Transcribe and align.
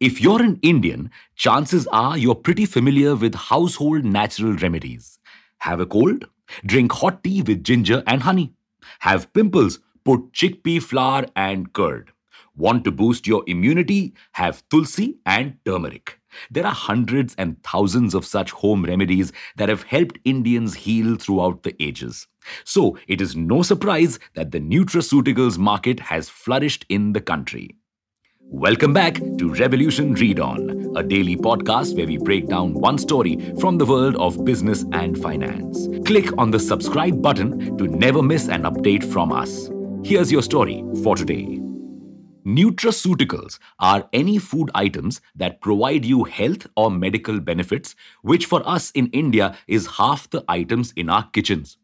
If 0.00 0.18
you're 0.18 0.40
an 0.40 0.58
Indian, 0.62 1.10
chances 1.36 1.86
are 1.88 2.16
you're 2.16 2.34
pretty 2.34 2.64
familiar 2.64 3.14
with 3.14 3.34
household 3.34 4.02
natural 4.02 4.54
remedies. 4.54 5.18
Have 5.58 5.78
a 5.78 5.84
cold? 5.84 6.24
Drink 6.64 6.90
hot 6.90 7.22
tea 7.22 7.42
with 7.42 7.62
ginger 7.62 8.02
and 8.06 8.22
honey. 8.22 8.54
Have 9.00 9.30
pimples? 9.34 9.78
Put 10.06 10.32
chickpea 10.32 10.82
flour 10.82 11.26
and 11.36 11.70
curd. 11.74 12.12
Want 12.56 12.84
to 12.84 12.90
boost 12.90 13.26
your 13.26 13.44
immunity? 13.46 14.14
Have 14.32 14.66
tulsi 14.70 15.18
and 15.26 15.58
turmeric. 15.66 16.18
There 16.50 16.64
are 16.64 16.72
hundreds 16.72 17.34
and 17.36 17.62
thousands 17.62 18.14
of 18.14 18.24
such 18.24 18.52
home 18.52 18.86
remedies 18.86 19.32
that 19.56 19.68
have 19.68 19.82
helped 19.82 20.18
Indians 20.24 20.76
heal 20.76 21.16
throughout 21.16 21.62
the 21.62 21.76
ages. 21.78 22.26
So, 22.64 22.96
it 23.06 23.20
is 23.20 23.36
no 23.36 23.60
surprise 23.60 24.18
that 24.32 24.50
the 24.50 24.60
nutraceuticals 24.60 25.58
market 25.58 26.00
has 26.00 26.30
flourished 26.30 26.86
in 26.88 27.12
the 27.12 27.20
country. 27.20 27.76
Welcome 28.52 28.92
back 28.92 29.14
to 29.38 29.54
Revolution 29.54 30.14
Read 30.14 30.40
On, 30.40 30.96
a 30.96 31.04
daily 31.04 31.36
podcast 31.36 31.96
where 31.96 32.04
we 32.04 32.18
break 32.18 32.48
down 32.48 32.74
one 32.74 32.98
story 32.98 33.38
from 33.60 33.78
the 33.78 33.86
world 33.86 34.16
of 34.16 34.44
business 34.44 34.84
and 34.90 35.16
finance. 35.16 35.86
Click 36.04 36.36
on 36.36 36.50
the 36.50 36.58
subscribe 36.58 37.22
button 37.22 37.78
to 37.78 37.86
never 37.86 38.24
miss 38.24 38.48
an 38.48 38.64
update 38.64 39.04
from 39.04 39.30
us. 39.30 39.70
Here's 40.04 40.32
your 40.32 40.42
story 40.42 40.82
for 41.04 41.14
today. 41.14 41.60
Nutraceuticals 42.44 43.60
are 43.78 44.08
any 44.12 44.38
food 44.38 44.68
items 44.74 45.20
that 45.36 45.60
provide 45.60 46.04
you 46.04 46.24
health 46.24 46.66
or 46.74 46.90
medical 46.90 47.38
benefits, 47.38 47.94
which 48.22 48.46
for 48.46 48.68
us 48.68 48.90
in 48.90 49.06
India 49.12 49.56
is 49.68 49.86
half 49.86 50.28
the 50.28 50.44
items 50.48 50.92
in 50.96 51.08
our 51.08 51.30
kitchens. 51.30 51.76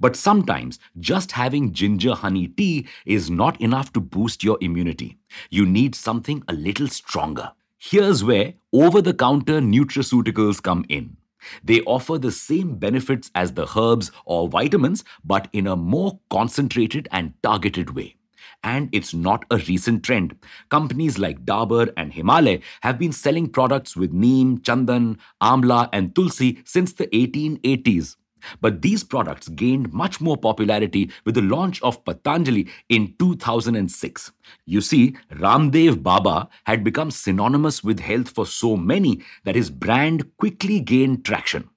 But 0.00 0.16
sometimes 0.16 0.78
just 0.98 1.32
having 1.32 1.72
ginger 1.72 2.14
honey 2.14 2.48
tea 2.48 2.86
is 3.06 3.30
not 3.30 3.60
enough 3.60 3.92
to 3.94 4.00
boost 4.00 4.42
your 4.42 4.58
immunity. 4.60 5.18
You 5.50 5.66
need 5.66 5.94
something 5.94 6.42
a 6.48 6.52
little 6.52 6.88
stronger. 6.88 7.52
Here's 7.78 8.24
where 8.24 8.54
over 8.72 9.02
the 9.02 9.14
counter 9.14 9.60
nutraceuticals 9.60 10.62
come 10.62 10.84
in. 10.88 11.16
They 11.62 11.80
offer 11.82 12.18
the 12.18 12.32
same 12.32 12.76
benefits 12.76 13.30
as 13.34 13.52
the 13.52 13.68
herbs 13.78 14.10
or 14.24 14.48
vitamins, 14.48 15.04
but 15.24 15.48
in 15.52 15.66
a 15.66 15.76
more 15.76 16.18
concentrated 16.30 17.08
and 17.12 17.34
targeted 17.42 17.94
way. 17.94 18.16
And 18.62 18.88
it's 18.92 19.12
not 19.12 19.44
a 19.50 19.58
recent 19.58 20.02
trend. 20.02 20.38
Companies 20.70 21.18
like 21.18 21.44
Dabur 21.44 21.92
and 21.98 22.14
Himalaya 22.14 22.60
have 22.80 22.98
been 22.98 23.12
selling 23.12 23.50
products 23.50 23.94
with 23.94 24.14
neem, 24.14 24.58
chandan, 24.60 25.18
amla, 25.42 25.90
and 25.92 26.14
tulsi 26.14 26.62
since 26.64 26.94
the 26.94 27.06
1880s. 27.08 28.16
But 28.60 28.82
these 28.82 29.04
products 29.04 29.48
gained 29.48 29.92
much 29.92 30.20
more 30.20 30.36
popularity 30.36 31.10
with 31.24 31.34
the 31.34 31.42
launch 31.42 31.82
of 31.82 32.04
Patanjali 32.04 32.68
in 32.88 33.14
2006. 33.18 34.32
You 34.66 34.80
see, 34.80 35.16
Ramdev 35.32 36.02
Baba 36.02 36.48
had 36.64 36.84
become 36.84 37.10
synonymous 37.10 37.82
with 37.82 38.00
health 38.00 38.30
for 38.30 38.46
so 38.46 38.76
many 38.76 39.22
that 39.44 39.56
his 39.56 39.70
brand 39.70 40.36
quickly 40.36 40.80
gained 40.80 41.24
traction. 41.24 41.70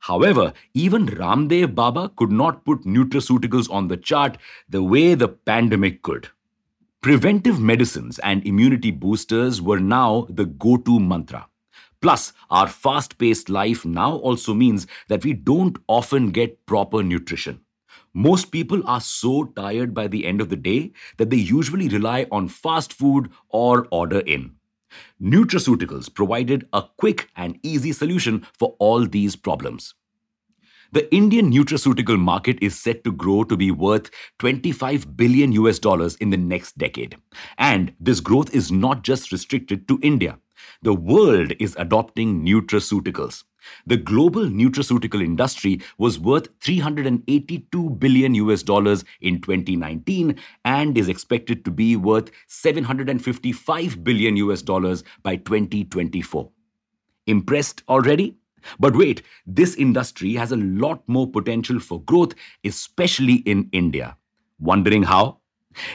However, 0.00 0.52
even 0.74 1.06
Ramdev 1.06 1.74
Baba 1.74 2.10
could 2.16 2.30
not 2.30 2.64
put 2.64 2.82
nutraceuticals 2.82 3.70
on 3.70 3.88
the 3.88 3.96
chart 3.96 4.38
the 4.68 4.82
way 4.82 5.14
the 5.14 5.28
pandemic 5.28 6.02
could. 6.02 6.28
Preventive 7.00 7.60
medicines 7.60 8.18
and 8.20 8.46
immunity 8.46 8.90
boosters 8.90 9.62
were 9.62 9.80
now 9.80 10.26
the 10.30 10.44
go 10.44 10.76
to 10.76 10.98
mantra. 10.98 11.46
Plus, 12.00 12.32
our 12.50 12.68
fast 12.68 13.18
paced 13.18 13.48
life 13.48 13.84
now 13.84 14.16
also 14.16 14.54
means 14.54 14.86
that 15.08 15.24
we 15.24 15.32
don't 15.32 15.78
often 15.88 16.30
get 16.30 16.64
proper 16.66 17.02
nutrition. 17.02 17.60
Most 18.14 18.46
people 18.46 18.82
are 18.86 19.00
so 19.00 19.44
tired 19.44 19.94
by 19.94 20.06
the 20.08 20.24
end 20.24 20.40
of 20.40 20.48
the 20.48 20.56
day 20.56 20.92
that 21.16 21.30
they 21.30 21.36
usually 21.36 21.88
rely 21.88 22.26
on 22.30 22.48
fast 22.48 22.92
food 22.92 23.30
or 23.48 23.86
order 23.90 24.20
in. 24.20 24.54
Nutraceuticals 25.20 26.12
provided 26.12 26.66
a 26.72 26.84
quick 26.96 27.28
and 27.36 27.58
easy 27.62 27.92
solution 27.92 28.46
for 28.58 28.74
all 28.78 29.06
these 29.06 29.36
problems. 29.36 29.94
The 30.90 31.12
Indian 31.14 31.52
nutraceutical 31.52 32.18
market 32.18 32.58
is 32.62 32.78
set 32.78 33.04
to 33.04 33.12
grow 33.12 33.44
to 33.44 33.58
be 33.58 33.70
worth 33.70 34.10
25 34.38 35.18
billion 35.18 35.52
US 35.52 35.78
dollars 35.78 36.16
in 36.16 36.30
the 36.30 36.38
next 36.38 36.78
decade. 36.78 37.16
And 37.58 37.92
this 38.00 38.20
growth 38.20 38.54
is 38.54 38.72
not 38.72 39.02
just 39.02 39.30
restricted 39.30 39.86
to 39.88 39.98
India. 40.02 40.38
The 40.82 40.94
world 40.94 41.52
is 41.58 41.74
adopting 41.76 42.44
nutraceuticals. 42.44 43.42
The 43.86 43.96
global 43.96 44.44
nutraceutical 44.44 45.22
industry 45.22 45.80
was 45.98 46.20
worth 46.20 46.48
382 46.60 47.90
billion 47.90 48.34
US 48.36 48.62
dollars 48.62 49.04
in 49.20 49.40
2019 49.40 50.36
and 50.64 50.96
is 50.96 51.08
expected 51.08 51.64
to 51.64 51.72
be 51.72 51.96
worth 51.96 52.30
755 52.46 54.04
billion 54.04 54.36
US 54.36 54.62
dollars 54.62 55.02
by 55.24 55.36
2024. 55.36 56.48
Impressed 57.26 57.82
already? 57.88 58.36
But 58.78 58.96
wait, 58.96 59.22
this 59.46 59.74
industry 59.74 60.34
has 60.34 60.52
a 60.52 60.56
lot 60.56 61.02
more 61.08 61.28
potential 61.28 61.80
for 61.80 62.02
growth, 62.02 62.34
especially 62.64 63.36
in 63.46 63.68
India. 63.72 64.16
Wondering 64.60 65.02
how? 65.02 65.38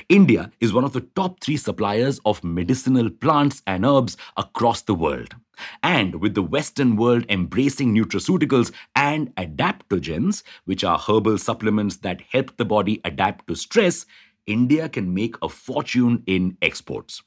India 0.09 0.51
is 0.59 0.73
one 0.73 0.84
of 0.84 0.94
the 0.94 1.01
top 1.01 1.39
three 1.39 1.57
suppliers 1.57 2.19
of 2.25 2.44
medicinal 2.44 3.09
plants 3.09 3.61
and 3.66 3.85
herbs 3.85 4.17
across 4.38 4.81
the 4.81 4.94
world. 4.94 5.35
And 5.81 6.16
with 6.16 6.34
the 6.34 6.41
Western 6.41 6.95
world 6.95 7.25
embracing 7.29 7.94
nutraceuticals 7.94 8.72
and 8.95 9.33
adaptogens, 9.35 10.44
which 10.66 10.83
are 10.83 10.97
herbal 10.97 11.38
supplements 11.38 11.97
that 11.97 12.22
help 12.31 12.57
the 12.57 12.66
body 12.66 13.01
adapt 13.06 13.47
to 13.47 13.56
stress, 13.56 14.06
India 14.45 14.89
can 14.89 15.13
make 15.13 15.35
a 15.41 15.50
fortune 15.50 16.23
in 16.25 16.57
exports. 16.62 17.22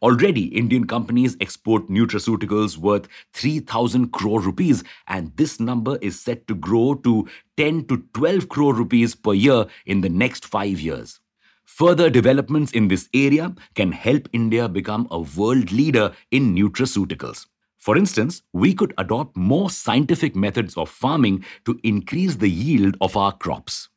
Already, 0.00 0.46
Indian 0.56 0.86
companies 0.86 1.36
export 1.40 1.88
nutraceuticals 1.88 2.78
worth 2.78 3.08
3,000 3.34 4.10
crore 4.10 4.40
rupees, 4.40 4.82
and 5.06 5.36
this 5.36 5.60
number 5.60 5.98
is 6.00 6.18
set 6.18 6.46
to 6.46 6.54
grow 6.54 6.94
to 6.94 7.28
10 7.56 7.86
to 7.86 8.04
12 8.14 8.48
crore 8.48 8.74
rupees 8.74 9.14
per 9.14 9.34
year 9.34 9.66
in 9.84 10.00
the 10.00 10.08
next 10.08 10.46
five 10.46 10.80
years. 10.80 11.20
Further 11.66 12.08
developments 12.08 12.72
in 12.72 12.88
this 12.88 13.08
area 13.12 13.54
can 13.74 13.92
help 13.92 14.28
India 14.32 14.68
become 14.68 15.06
a 15.10 15.20
world 15.20 15.72
leader 15.72 16.12
in 16.30 16.54
nutraceuticals. 16.54 17.46
For 17.76 17.98
instance, 17.98 18.42
we 18.52 18.72
could 18.72 18.94
adopt 18.98 19.36
more 19.36 19.68
scientific 19.68 20.34
methods 20.34 20.76
of 20.76 20.88
farming 20.88 21.44
to 21.66 21.78
increase 21.82 22.36
the 22.36 22.48
yield 22.48 22.96
of 23.00 23.16
our 23.16 23.32
crops. 23.32 23.88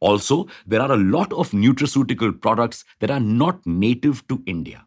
Also, 0.00 0.46
there 0.66 0.80
are 0.80 0.92
a 0.92 0.96
lot 0.96 1.32
of 1.32 1.50
nutraceutical 1.50 2.40
products 2.40 2.84
that 3.00 3.10
are 3.10 3.20
not 3.20 3.64
native 3.66 4.26
to 4.28 4.42
India. 4.46 4.86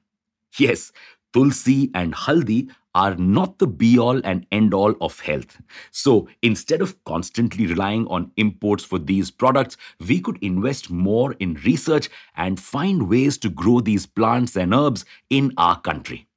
Yes, 0.58 0.92
tulsi 1.34 1.92
and 1.94 2.14
haldi 2.14 2.70
are 2.96 3.16
not 3.16 3.60
the 3.60 3.68
be 3.68 4.00
all 4.00 4.20
and 4.24 4.46
end 4.52 4.74
all 4.74 4.96
of 5.00 5.20
health. 5.20 5.62
So 5.92 6.28
instead 6.42 6.82
of 6.82 7.02
constantly 7.06 7.68
relying 7.68 8.08
on 8.08 8.32
imports 8.38 8.84
for 8.84 9.00
these 9.00 9.30
products, 9.32 9.78
we 10.08 10.20
could 10.20 10.40
invest 10.42 10.90
more 10.90 11.34
in 11.40 11.54
research 11.66 12.10
and 12.36 12.60
find 12.60 13.10
ways 13.10 13.38
to 13.40 13.50
grow 13.50 13.80
these 13.80 14.06
plants 14.06 14.58
and 14.58 14.74
herbs 14.74 15.06
in 15.30 15.54
our 15.58 15.80
country. 15.80 16.28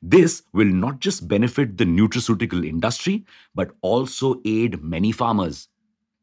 This 0.00 0.42
will 0.52 0.66
not 0.66 1.00
just 1.00 1.28
benefit 1.28 1.76
the 1.76 1.84
nutraceutical 1.84 2.66
industry, 2.66 3.26
but 3.54 3.72
also 3.82 4.40
aid 4.44 4.82
many 4.82 5.12
farmers. 5.12 5.68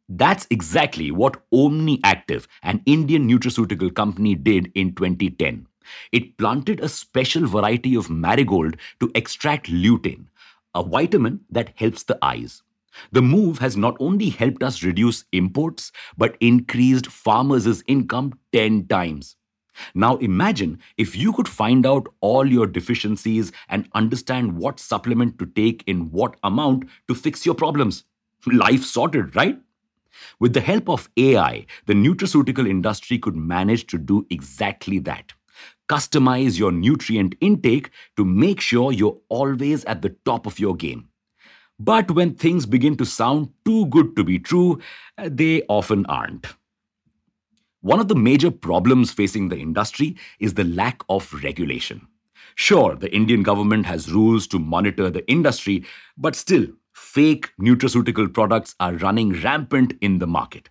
That's 0.09 0.47
exactly 0.49 1.11
what 1.11 1.41
OmniActive, 1.51 2.47
an 2.61 2.81
Indian 2.85 3.29
nutraceutical 3.29 3.93
company, 3.93 4.35
did 4.35 4.71
in 4.75 4.95
2010. 4.95 5.67
It 6.11 6.37
planted 6.37 6.79
a 6.79 6.89
special 6.89 7.45
variety 7.47 7.95
of 7.95 8.09
marigold 8.09 8.77
to 8.99 9.11
extract 9.15 9.67
lutein, 9.69 10.27
a 10.75 10.83
vitamin 10.83 11.41
that 11.49 11.73
helps 11.75 12.03
the 12.03 12.17
eyes. 12.21 12.63
The 13.11 13.21
move 13.21 13.59
has 13.59 13.75
not 13.75 13.95
only 13.99 14.29
helped 14.29 14.63
us 14.63 14.83
reduce 14.83 15.25
imports, 15.31 15.91
but 16.17 16.37
increased 16.39 17.07
farmers' 17.07 17.83
income 17.87 18.33
10 18.51 18.87
times. 18.87 19.35
Now 19.95 20.17
imagine 20.17 20.79
if 20.97 21.15
you 21.15 21.33
could 21.33 21.47
find 21.47 21.85
out 21.85 22.07
all 22.21 22.45
your 22.45 22.67
deficiencies 22.67 23.51
and 23.69 23.89
understand 23.93 24.57
what 24.57 24.79
supplement 24.79 25.39
to 25.39 25.47
take 25.47 25.83
in 25.87 26.11
what 26.11 26.35
amount 26.43 26.85
to 27.07 27.15
fix 27.15 27.45
your 27.45 27.55
problems. 27.55 28.03
Life 28.45 28.83
sorted, 28.83 29.35
right? 29.35 29.59
With 30.39 30.53
the 30.53 30.61
help 30.61 30.89
of 30.89 31.09
AI, 31.17 31.65
the 31.87 31.93
nutraceutical 31.93 32.69
industry 32.69 33.17
could 33.17 33.35
manage 33.35 33.87
to 33.87 33.97
do 33.97 34.27
exactly 34.29 34.99
that 34.99 35.33
customize 35.89 36.57
your 36.57 36.71
nutrient 36.71 37.35
intake 37.41 37.89
to 38.17 38.25
make 38.25 38.61
sure 38.61 38.91
you're 38.91 39.19
always 39.29 39.83
at 39.85 40.01
the 40.01 40.15
top 40.25 40.45
of 40.45 40.59
your 40.59 40.75
game. 40.75 41.09
But 41.79 42.11
when 42.11 42.35
things 42.35 42.65
begin 42.65 42.95
to 42.97 43.05
sound 43.05 43.49
too 43.65 43.87
good 43.87 44.15
to 44.15 44.23
be 44.23 44.39
true, 44.39 44.79
uh, 45.17 45.29
they 45.31 45.63
often 45.67 46.05
aren't. 46.05 46.47
One 47.81 47.99
of 47.99 48.07
the 48.07 48.15
major 48.15 48.51
problems 48.51 49.11
facing 49.11 49.49
the 49.49 49.57
industry 49.57 50.15
is 50.39 50.53
the 50.53 50.63
lack 50.63 51.01
of 51.09 51.33
regulation. 51.43 52.07
Sure, 52.55 52.95
the 52.95 53.13
Indian 53.13 53.43
government 53.43 53.85
has 53.85 54.11
rules 54.11 54.47
to 54.47 54.59
monitor 54.59 55.09
the 55.09 55.27
industry, 55.29 55.83
but 56.17 56.35
still, 56.35 56.67
fake 56.93 57.51
nutraceutical 57.59 58.31
products 58.31 58.75
are 58.79 58.93
running 58.93 59.41
rampant 59.41 59.93
in 60.01 60.19
the 60.19 60.27
market. 60.27 60.69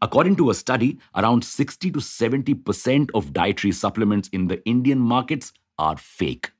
According 0.00 0.36
to 0.36 0.50
a 0.50 0.54
study, 0.54 0.98
around 1.14 1.44
60 1.44 1.90
to 1.90 1.98
70% 1.98 3.10
of 3.14 3.32
dietary 3.32 3.72
supplements 3.72 4.28
in 4.28 4.48
the 4.48 4.64
Indian 4.64 4.98
markets 4.98 5.52
are 5.78 5.96
fake. 5.96 6.50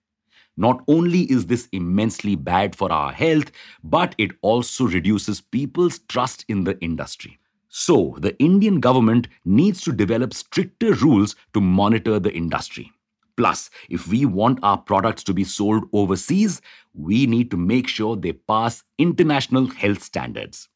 Not 0.57 0.83
only 0.87 1.23
is 1.31 1.47
this 1.47 1.69
immensely 1.73 2.37
bad 2.37 2.77
for 2.77 2.93
our 2.93 3.13
health, 3.13 3.51
but 3.83 4.15
it 4.19 4.33
also 4.43 4.87
reduces 4.87 5.41
people's 5.41 6.01
trust 6.01 6.45
in 6.49 6.65
the 6.65 6.79
industry. 6.81 7.39
So, 7.69 8.17
the 8.19 8.39
Indian 8.39 8.81
government 8.81 9.29
needs 9.47 9.81
to 9.83 9.93
develop 9.93 10.35
stricter 10.35 10.93
rules 10.93 11.37
to 11.55 11.61
monitor 11.63 12.19
the 12.19 12.33
industry. 12.33 12.93
Plus, 13.37 13.71
if 13.89 14.07
we 14.09 14.27
want 14.27 14.59
our 14.63 14.77
products 14.77 15.25
to 15.25 15.33
be 15.33 15.43
sold 15.43 15.85
overseas, 15.95 16.61
we 16.93 17.27
need 17.27 17.51
to 17.51 17.57
make 17.57 17.89
sure 17.89 18.15
they 18.15 18.33
pass 18.33 18.85
international 18.99 19.69
health 19.69 20.03
standards. 20.03 20.69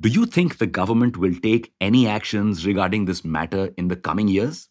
Do 0.00 0.08
you 0.08 0.26
think 0.26 0.58
the 0.58 0.66
government 0.66 1.16
will 1.16 1.34
take 1.34 1.72
any 1.80 2.06
actions 2.06 2.66
regarding 2.66 3.04
this 3.04 3.24
matter 3.24 3.70
in 3.76 3.88
the 3.88 3.96
coming 3.96 4.28
years? 4.28 4.68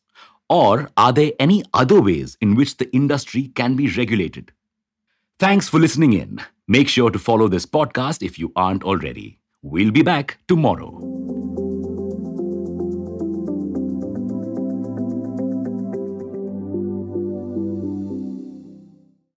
Or 0.50 0.90
are 0.96 1.12
there 1.12 1.34
any 1.40 1.64
other 1.74 2.02
ways 2.02 2.38
in 2.40 2.56
which 2.56 2.78
the 2.78 2.94
industry 2.96 3.50
can 3.50 3.76
be 3.76 3.90
regulated? 3.90 4.52
Thanks 5.40 5.70
for 5.70 5.80
listening 5.80 6.14
in. 6.14 6.42
Make 6.68 6.88
sure 6.88 7.12
to 7.12 7.20
follow 7.20 7.48
this 7.48 7.66
podcast 7.66 8.24
if 8.24 8.40
you 8.40 8.52
aren't 8.56 8.84
already. 8.84 9.40
We'll 9.62 9.92
be 9.92 10.02
back 10.02 10.38
tomorrow. 10.48 11.07